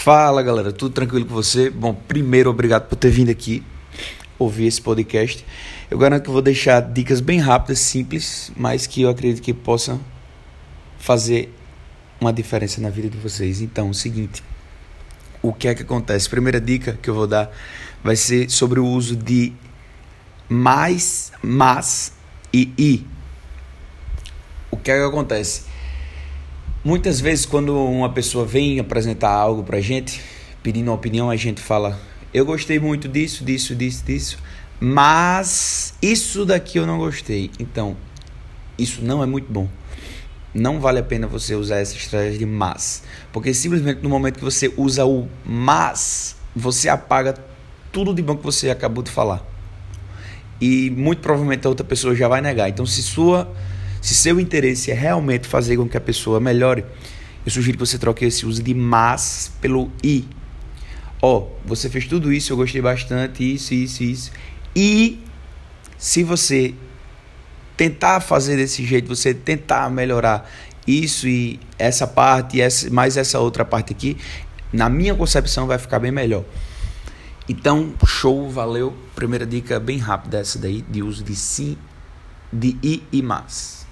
Fala 0.00 0.44
galera, 0.44 0.72
tudo 0.72 0.94
tranquilo 0.94 1.26
com 1.26 1.34
você? 1.34 1.68
Bom, 1.68 1.92
primeiro, 1.92 2.48
obrigado 2.48 2.86
por 2.88 2.94
ter 2.94 3.10
vindo 3.10 3.30
aqui 3.30 3.64
ouvir 4.38 4.68
esse 4.68 4.80
podcast. 4.80 5.44
Eu 5.90 5.98
garanto 5.98 6.22
que 6.22 6.30
vou 6.30 6.40
deixar 6.40 6.80
dicas 6.80 7.20
bem 7.20 7.40
rápidas, 7.40 7.80
simples, 7.80 8.52
mas 8.56 8.86
que 8.86 9.02
eu 9.02 9.10
acredito 9.10 9.42
que 9.42 9.52
possam 9.52 10.00
fazer 11.00 11.52
uma 12.20 12.32
diferença 12.32 12.80
na 12.80 12.90
vida 12.90 13.10
de 13.10 13.18
vocês. 13.18 13.60
Então, 13.60 13.90
o 13.90 13.94
seguinte: 13.94 14.40
o 15.42 15.52
que 15.52 15.66
é 15.66 15.74
que 15.74 15.82
acontece? 15.82 16.30
Primeira 16.30 16.60
dica 16.60 16.96
que 17.02 17.10
eu 17.10 17.14
vou 17.14 17.26
dar 17.26 17.50
vai 18.02 18.14
ser 18.14 18.48
sobre 18.48 18.78
o 18.78 18.86
uso 18.86 19.16
de 19.16 19.52
mais, 20.48 21.32
mas 21.42 22.12
e 22.54 22.72
i. 22.78 23.06
O 24.70 24.76
que 24.76 24.92
é 24.92 24.96
que 24.96 25.04
acontece? 25.04 25.64
Muitas 26.88 27.20
vezes, 27.20 27.44
quando 27.44 27.78
uma 27.78 28.08
pessoa 28.08 28.46
vem 28.46 28.80
apresentar 28.80 29.28
algo 29.28 29.62
pra 29.62 29.78
gente, 29.78 30.22
pedindo 30.62 30.90
opinião, 30.90 31.28
a 31.28 31.36
gente 31.36 31.60
fala: 31.60 32.00
Eu 32.32 32.46
gostei 32.46 32.78
muito 32.78 33.06
disso, 33.06 33.44
disso, 33.44 33.74
disso, 33.74 34.02
disso, 34.06 34.38
mas 34.80 35.92
isso 36.00 36.46
daqui 36.46 36.78
eu 36.78 36.86
não 36.86 36.96
gostei. 36.96 37.50
Então, 37.60 37.94
isso 38.78 39.04
não 39.04 39.22
é 39.22 39.26
muito 39.26 39.52
bom. 39.52 39.68
Não 40.54 40.80
vale 40.80 40.98
a 40.98 41.02
pena 41.02 41.26
você 41.26 41.54
usar 41.54 41.76
essa 41.76 41.94
estratégia 41.94 42.38
de 42.38 42.46
mas, 42.46 43.02
porque 43.34 43.52
simplesmente 43.52 44.00
no 44.02 44.08
momento 44.08 44.38
que 44.38 44.44
você 44.44 44.72
usa 44.74 45.04
o 45.04 45.28
mas, 45.44 46.36
você 46.56 46.88
apaga 46.88 47.34
tudo 47.92 48.14
de 48.14 48.22
bom 48.22 48.34
que 48.34 48.44
você 48.44 48.70
acabou 48.70 49.04
de 49.04 49.10
falar. 49.10 49.44
E 50.58 50.88
muito 50.92 51.20
provavelmente 51.20 51.66
a 51.66 51.68
outra 51.68 51.84
pessoa 51.84 52.16
já 52.16 52.28
vai 52.28 52.40
negar. 52.40 52.66
Então, 52.70 52.86
se 52.86 53.02
sua 53.02 53.54
se 54.00 54.14
seu 54.14 54.38
interesse 54.38 54.90
é 54.90 54.94
realmente 54.94 55.46
fazer 55.46 55.76
com 55.76 55.88
que 55.88 55.96
a 55.96 56.00
pessoa 56.00 56.40
melhore, 56.40 56.84
eu 57.44 57.50
sugiro 57.50 57.78
que 57.78 57.86
você 57.86 57.98
troque 57.98 58.24
esse 58.24 58.44
uso 58.46 58.62
de 58.62 58.74
mas 58.74 59.52
pelo 59.60 59.90
i. 60.02 60.24
Ó, 61.20 61.38
oh, 61.38 61.48
você 61.64 61.88
fez 61.88 62.06
tudo 62.06 62.32
isso, 62.32 62.52
eu 62.52 62.56
gostei 62.56 62.80
bastante, 62.80 63.54
isso, 63.54 63.74
isso, 63.74 64.02
isso. 64.02 64.30
E 64.74 65.20
se 65.96 66.22
você 66.22 66.74
tentar 67.76 68.20
fazer 68.20 68.56
desse 68.56 68.84
jeito, 68.84 69.08
você 69.08 69.34
tentar 69.34 69.90
melhorar 69.90 70.48
isso 70.86 71.26
e 71.26 71.58
essa 71.78 72.06
parte, 72.06 72.60
essa, 72.60 72.88
mais 72.90 73.16
essa 73.16 73.38
outra 73.40 73.64
parte 73.64 73.92
aqui, 73.92 74.16
na 74.72 74.88
minha 74.88 75.14
concepção 75.14 75.66
vai 75.66 75.78
ficar 75.78 75.98
bem 75.98 76.12
melhor. 76.12 76.44
Então, 77.48 77.94
show, 78.06 78.50
valeu. 78.50 78.94
Primeira 79.14 79.46
dica 79.46 79.80
bem 79.80 79.98
rápida 79.98 80.38
essa 80.38 80.58
daí, 80.58 80.82
de 80.82 81.02
uso 81.02 81.24
de 81.24 81.34
sim, 81.34 81.78
de 82.52 82.76
i 82.82 83.02
e 83.10 83.22
mas. 83.22 83.86